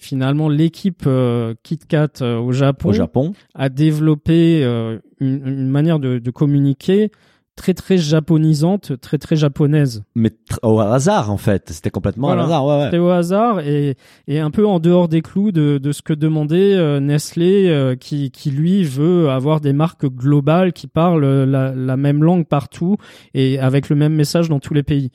[0.00, 5.98] finalement l'équipe euh, KitKat euh, au, Japon au Japon a développé euh, une, une, manière
[5.98, 7.10] de, de, communiquer
[7.54, 10.02] très très japonisante, très très japonaise.
[10.14, 10.30] Mais
[10.62, 12.64] au hasard en fait, c'était complètement au hasard.
[12.64, 12.84] Ouais, ouais.
[12.84, 16.14] C'était au hasard et, et un peu en dehors des clous de, de ce que
[16.14, 22.24] demandait Nestlé, qui, qui lui veut avoir des marques globales qui parlent la, la même
[22.24, 22.96] langue partout
[23.34, 25.10] et avec le même message dans tous les pays.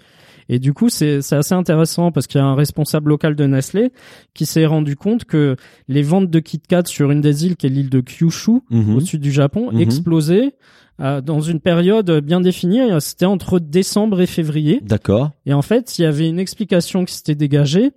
[0.49, 3.91] Et du coup, c'est assez intéressant parce qu'il y a un responsable local de Nestlé
[4.33, 5.55] qui s'est rendu compte que
[5.87, 8.95] les ventes de KitKat sur une des îles, qui est l'île de Kyushu, mhm.
[8.95, 9.79] au sud du Japon, mhm.
[9.79, 10.55] explosaient
[11.01, 12.79] euh, dans une période bien définie.
[12.99, 14.81] C'était entre décembre et février.
[14.83, 15.31] D'accord.
[15.45, 17.91] Et en fait, il y avait une explication qui s'était dégagée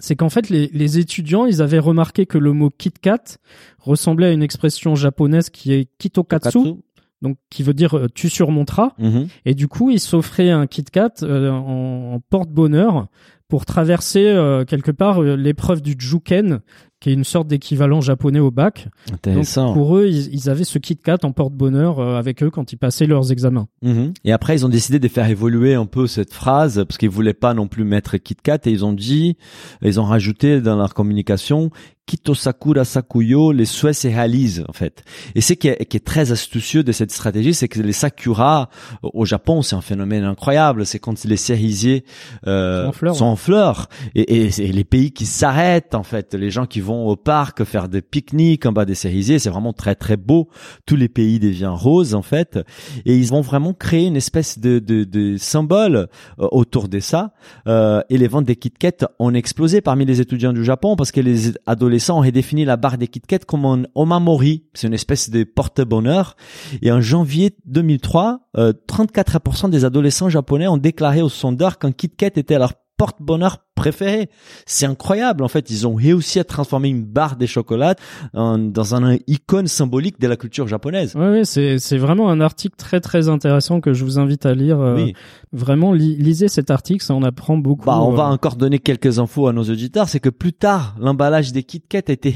[0.00, 3.38] c'est qu'en fait les, les, étudiants ils avaient remarqué que le mot KitKat
[3.78, 6.76] ressemblait à une expression japonaise qui est kitokatsu,
[7.22, 8.92] donc qui veut dire euh, tu surmonteras.
[8.98, 9.28] Mhm.
[9.44, 13.08] Et du coup, il s'offrait un Kit Kat euh, en, porte-bonheur
[13.48, 16.60] pour traverser euh, quelque part l'épreuve du Juken,
[17.00, 18.86] qui est une sorte d'équivalent japonais au bac.
[19.12, 19.66] Intéressant.
[19.66, 23.06] Donc pour eux, ils, avaient ce Kit Kat en porte-bonheur avec eux quand ils passaient
[23.06, 23.66] leurs examens.
[23.82, 24.12] Mhm.
[24.24, 27.34] Et après, ils ont décidé de faire évoluer un peu cette phrase parce qu'ils voulaient
[27.34, 29.36] pas non plus mettre Kit Kat et ils ont dit,
[29.82, 31.70] ils ont rajouté dans leur communication
[32.06, 35.04] Kitosakura Sakuyo, les souhaits se réalisent en fait.
[35.36, 38.68] Et ce qui est, qui est très astucieux de cette stratégie, c'est que les sakura
[39.02, 40.86] au Japon, c'est un phénomène incroyable.
[40.86, 42.04] C'est quand les cerisiers
[42.48, 43.88] euh, Sont en fleurs, sont en fleurs.
[44.16, 48.02] Et, les pays qui s'arrêtent en fait, les gens qui vont au parc faire des
[48.02, 50.48] pique-niques en bas des cerisiers, c'est vraiment très très beau.
[50.86, 52.58] Tous les pays deviennent roses en fait,
[53.04, 56.08] et ils vont vraiment créer une espèce de, de, de symbole
[56.40, 57.34] euh, autour de ça.
[57.68, 61.12] Euh, et les ventes des Kit Kat ont explosé parmi les étudiants du Japon parce
[61.12, 64.94] que les adolescents ont redéfini la barre des Kit Kat comme un omamori, c'est une
[64.94, 66.36] espèce de porte-bonheur.
[66.82, 72.10] Et en janvier 2003, euh, 34% des adolescents japonais ont déclaré au sondeur qu'un Kit
[72.10, 74.28] Kat était leur porte-bonheur préféré.
[74.66, 75.42] C'est incroyable.
[75.42, 77.94] En fait, ils ont réussi à transformer une barre des chocolats
[78.34, 81.14] en- dans un icône symbolique de la culture japonaise.
[81.16, 84.52] Ouais, ouais, c'est c'est vraiment un article très très intéressant que je vous invite à
[84.52, 84.78] lire.
[84.80, 85.14] euh, Oui.
[85.52, 87.86] Vraiment, li- lisez cet article, ça en apprend beaucoup.
[87.86, 90.10] Bah, on va euh, encore donner quelques infos à nos auditeurs.
[90.10, 92.30] C'est que plus tard, l'emballage des Kit Kat a été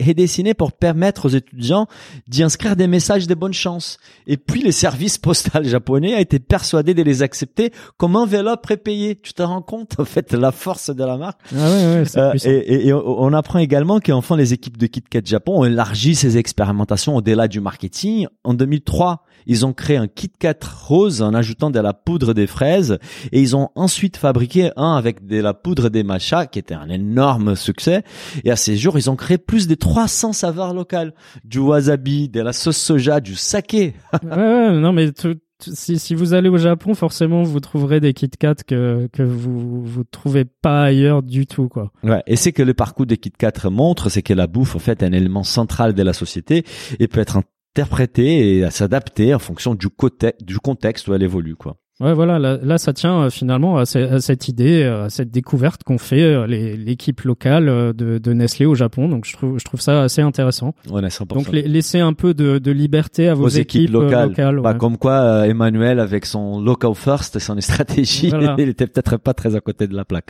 [0.00, 1.86] redessiné pour permettre aux étudiants
[2.26, 3.98] d'y inscrire des messages de bonne chance.
[4.26, 9.20] Et puis, les services postaux japonais a été persuadé de les accepter comme enveloppe prépayée.
[9.22, 11.38] Tu te rends compte, fait, la force de la marque?
[11.54, 15.20] Ah ouais, ouais, Euh, et, et- et on apprend également qu'enfin les équipes de KitKat
[15.24, 18.26] Japon ont élargi ces expérimentations au-delà du marketing.
[18.44, 20.54] En 2003, ils ont créé un KitKat
[20.86, 22.98] rose en ajoutant de la poudre des fraises
[23.32, 26.88] et ils ont ensuite fabriqué un avec de la poudre des matcha qui était un
[26.88, 28.02] énorme succès.
[28.44, 31.12] Et à ces jours, ils ont créé plus de 300 saveurs locales.
[31.44, 33.94] Du wasabi, de la sauce soja, du saké.
[34.22, 38.12] ouais, ouais, non, mais tout- si, si vous allez au Japon, forcément, vous trouverez des
[38.12, 41.92] Kit Kat que, que vous vous trouvez pas ailleurs du tout, quoi.
[42.02, 44.78] Ouais, et c'est que le parcours des Kit Kat montre, c'est que la bouffe, en
[44.78, 46.64] fait, est un élément central de la société
[46.98, 47.38] et peut être
[47.76, 51.76] interprété et s'adapter en fonction du, côté, du contexte où elle évolue, quoi.
[51.98, 55.10] Ouais, voilà, là, là ça tient euh, finalement à, ce- à cette idée, euh, à
[55.10, 59.08] cette découverte qu'ont fait euh, l'équipe locale euh, de, de Nestlé au Japon.
[59.08, 60.74] Donc, je trouve, je trouve ça assez intéressant.
[60.90, 61.26] On est 100%.
[61.28, 64.28] Donc, la- laissez un peu de, de liberté à vos, aux équipes, euh, locales.
[64.28, 64.78] locales, Bah, ouais.
[64.78, 68.56] comme quoi, Emmanuel, avec son local first et son stratégie, Voilà.
[68.58, 70.28] il était peut-être pas très à côté de la plaque.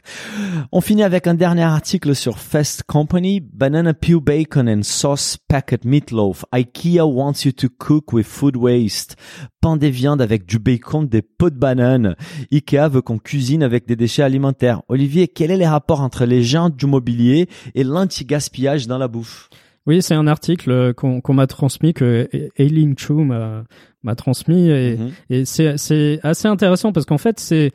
[0.71, 3.41] On finit avec un dernier article sur Fest Company.
[3.41, 6.45] Banana peel bacon and sauce packet meatloaf.
[6.53, 9.17] IKEA wants you to cook with food waste.
[9.61, 12.15] Pain des viandes avec du bacon, des pots de banane.
[12.53, 14.83] IKEA veut qu'on cuisine avec des déchets alimentaires.
[14.89, 19.49] Olivier, quel est le rapport entre les gens du mobilier et l'anti-gaspillage dans la bouffe?
[19.87, 24.69] Oui, c'est un article euh, qu'on m'a transmis, que Aileen Chu m'a transmis.
[24.69, 25.11] Et, Mhm.
[25.31, 27.73] et c'est assez intéressant parce qu'en fait, c'est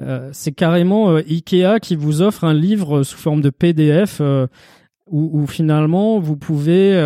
[0.00, 4.46] euh, carrément euh, Ikea qui vous offre un livre sous forme de PDF euh,
[5.06, 6.96] où, où finalement vous pouvez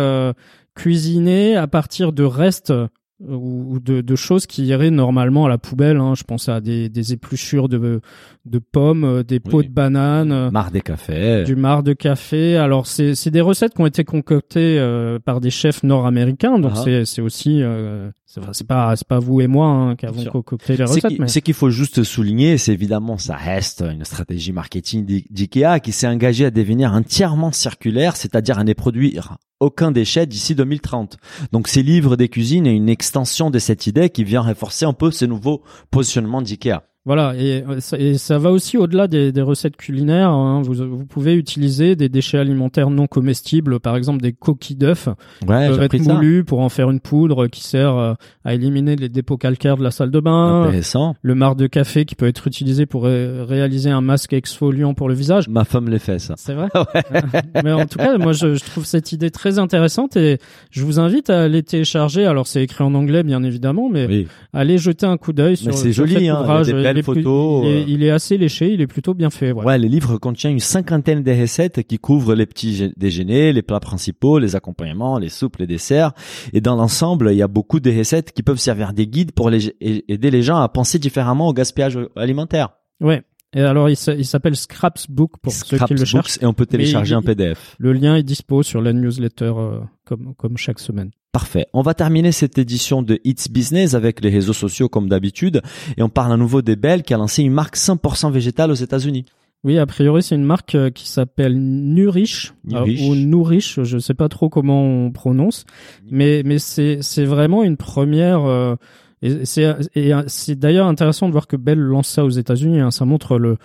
[0.75, 2.73] cuisiner à partir de restes
[3.19, 5.97] ou ou de, de choses qui iraient normalement à la poubelle.
[5.97, 6.13] Hein.
[6.15, 8.01] Je pense à des, des épluchures de,
[8.45, 9.67] de pommes, euh, des pots Oui.
[9.67, 11.43] de bananes, euh, Marre des cafés.
[11.45, 12.57] du marc de café.
[12.57, 16.73] Alors c'est c'est des recettes qui ont été concoctées euh, par des chefs nord-américains, donc
[16.75, 16.81] Ah.
[16.83, 18.09] c'est c'est aussi euh,
[18.53, 21.27] c'est pas c'est pas vous et moi hein, qui avons concocté les recettes.
[21.27, 25.91] c'est qu'il faut juste souligner, c'est évidemment, ça reste une stratégie marketing d'I- d'IKEA qui
[25.91, 31.17] s'est engagée à devenir entièrement circulaire, c'est-à-dire à ne produire aucun déchet d'ici 2030.
[31.51, 34.93] Donc ces livres des cuisines est une extension de cette idée qui vient renforcer un
[34.93, 36.83] peu ce nouveau positionnement d'IKEA.
[37.05, 40.31] Voilà, et, euh, ça- et ça va aussi au-delà des, des recettes culinaires.
[40.31, 40.61] hein.
[40.63, 45.09] Vous, vous pouvez utiliser des déchets alimentaires non comestibles, par exemple des coquilles d'œufs,
[45.47, 48.13] Ouais, peuvent j'ai être moulues pour en faire une poudre qui sert euh,
[48.43, 50.63] à éliminer les dépôts calcaires de la salle de bain.
[50.63, 51.15] Intéressant.
[51.21, 55.07] Le marc de café qui peut être utilisé pour ré- réaliser un masque exfoliant pour
[55.07, 55.47] le visage.
[55.47, 56.33] Ma femme les fait ça.
[56.37, 56.69] C'est vrai?
[57.63, 60.39] Mais en tout cas, moi, je, je trouve cette idée très intéressante et
[60.71, 62.25] je vous invite à aller télécharger.
[62.25, 64.27] Alors, c'est écrit en anglais, bien évidemment, mais Oui.
[64.53, 65.73] allez jeter un coup d'œil sur.
[65.75, 66.43] c'est joli, hein,
[66.95, 67.85] belles photos, il, est, euh.
[67.87, 69.51] il est assez léché, il est plutôt bien fait.
[69.51, 69.63] Ouais.
[69.65, 73.79] Ouais, le livre contient une cinquantaine de recettes qui couvrent les petits déjeuners, les plats
[73.79, 76.11] principaux, les accompagnements, les soupes, les desserts.
[76.53, 79.49] Et dans l'ensemble, il y a beaucoup de recettes qui peuvent servir des guides pour
[79.49, 82.69] les- aider les gens à penser différemment au gaspillage alimentaire.
[83.01, 83.23] Ouais.
[83.57, 86.37] Et alors, il s'a- il s'appelle Scraps Book pour ceux qui le cherchent.
[86.41, 87.75] Et on peut télécharger un PDF.
[87.79, 91.11] Le lien est dispo sur la newsletter euh, comme comme chaque semaine.
[91.35, 91.67] Parfait.
[91.73, 95.61] On va terminer cette édition de It's Business avec les réseaux sociaux comme d'habitude.
[95.97, 98.75] Et on parle à nouveau des Bell qui a lancé une marque 100% végétale aux
[98.75, 99.25] États-Unis.
[99.65, 103.01] Oui, a priori, c'est une marque euh, qui s'appelle Nourish, euh, Nourish.
[103.01, 105.65] ou Nourish, je sais pas trop comment on prononce,
[106.09, 108.45] mais mais c'est c'est vraiment une première.
[108.45, 108.75] euh,
[109.21, 112.79] et c'est et c'est d'ailleurs intéressant de voir que Bell lance ça aux États-Unis.
[112.79, 113.57] hein, ça montre le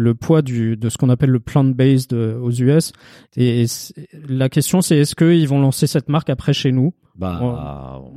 [0.00, 2.92] le poids du de ce qu'on appelle le plant-based euh, aux US.
[3.36, 3.66] Et,
[4.28, 6.94] la question, c'est est-ce qu'ils vont lancer cette marque après chez nous?
[7.16, 7.40] Bah,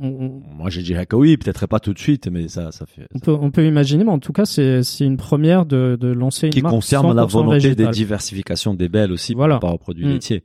[0.00, 2.86] On- on- moi je dirais que oui, peut-être pas tout de suite, mais ça, ça
[2.86, 3.08] fait.
[3.12, 6.06] On peut, on peut imaginer, mais en tout cas, c'est c'est une première de, de
[6.12, 7.90] lancer une qui marque concerne la 100% volonté végétale.
[7.90, 9.58] diversification des belles aussi Voilà.
[9.58, 10.10] par rapport aux produits Mm.
[10.12, 10.42] laitiers.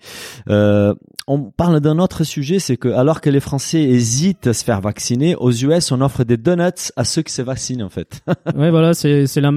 [0.49, 0.95] Euh,
[1.27, 4.81] on parle d'un autre sujet, c'est que alors que les Français hésitent à se faire
[4.81, 8.21] vacciner, aux US on offre des donuts à ceux qui se vaccinent en fait.
[8.55, 9.51] Ouais, voilà, c'est c'est la,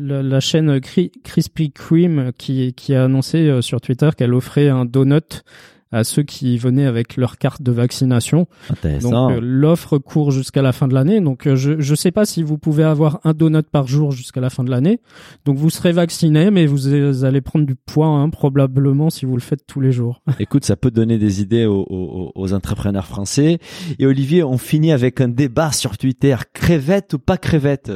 [0.00, 4.68] la, la chaîne Cri- Krispy Kreme qui qui a annoncé euh, sur Twitter qu'elle offrait
[4.68, 5.42] un donut
[5.94, 8.46] à ceux qui venaient avec leur carte de vaccination.
[9.00, 11.20] Donc euh, l'offre court jusqu'à la fin de l'année.
[11.20, 14.40] Donc euh, je je sais pas si vous pouvez avoir un donut par jour jusqu'à
[14.40, 15.00] la fin de l'année.
[15.44, 19.34] Donc vous serez vacciné, mais vous euh, allez prendre du poids hein, probablement si vous
[19.36, 20.22] le faites tous les jours.
[20.40, 23.58] Écoute, ça peut donner des idées aux, aux- aux entrepreneurs français.
[23.98, 27.92] Et Olivier, on finit avec un débat sur Twitter crevette ou pas crevette?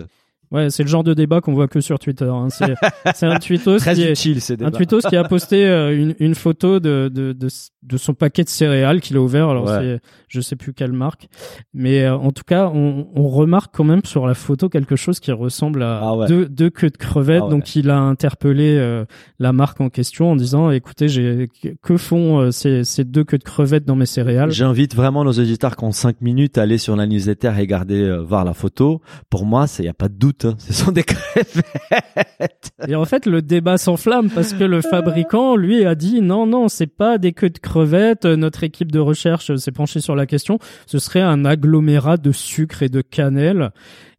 [0.52, 2.30] Ouais, c'est le genre de débat qu'on voit que sur Twitter.
[2.32, 2.48] hein.
[2.50, 6.14] C'est un tweetos Très qui est, utile ces un tweetos qui a posté euh, une,
[6.18, 7.48] une photo de, de, de,
[7.86, 9.48] de son paquet de céréales qu'il a ouvert.
[9.48, 9.78] Alors Ouais.
[9.80, 11.28] c'est, je sais plus quelle marque,
[11.72, 15.20] mais euh, en tout cas, on, on remarque quand même sur la photo quelque chose
[15.20, 16.26] qui ressemble à Ah ouais.
[16.28, 17.40] deux, deux queues de crevettes.
[17.42, 17.50] Ah ouais.
[17.50, 19.04] Donc il a interpellé euh,
[19.38, 21.48] la marque en question en disant, écoutez, j'ai
[21.82, 24.50] que font euh, ces, ces deux queues de crevettes dans mes céréales?
[24.50, 28.02] J'invite vraiment nos auditeurs qui ont 5 minutes à aller sur la newsletter et regarder,
[28.02, 29.00] euh, voir la photo.
[29.30, 30.44] Pour moi, il n'y a pas de doute.
[30.44, 30.54] hein.
[30.58, 32.72] Ce sont des crevettes.
[32.88, 36.68] Et en fait, le débat s'enflamme parce que le fabricant, lui, a dit non, non,
[36.68, 37.75] c'est pas des queues de crevettes.
[37.84, 40.58] Notre équipe de recherche s'est penchée sur la question.
[40.86, 43.70] Ce serait un agglomérat de sucre et de cannelle.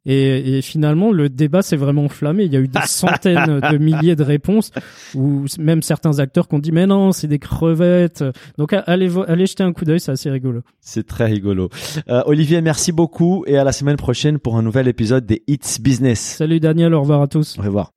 [0.07, 2.45] Et, et finalement, le débat s'est vraiment enflammé.
[2.45, 4.71] Il y a eu des centaines de milliers de réponses,
[5.13, 8.23] ou même certains acteurs qui ont dit mais non, c'est des crevettes.
[8.57, 10.61] Donc allez, allez jeter un coup d'œil, c'est assez rigolo.
[10.79, 11.69] C'est très rigolo.
[12.07, 15.81] Euh, Olivier, merci beaucoup et à la semaine prochaine pour un nouvel épisode des Hits
[15.81, 16.19] Business.
[16.19, 17.57] Salut Daniel, au revoir à tous.
[17.59, 17.96] Au revoir.